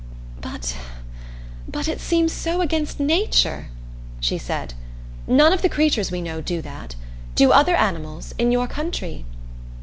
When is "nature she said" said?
2.99-4.73